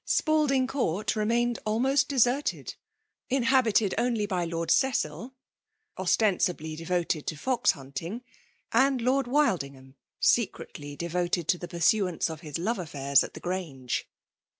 [0.03, 2.73] Spalding Court re maiaed almost deserted;
[3.29, 5.33] inhabited only by liord Cedl,
[5.95, 8.23] ostennbly devoted to fox hunting,
[8.73, 14.07] aiMl Lord WUdnigham, secretly devoted to tUd pursuance of his love allkirs at the Grange!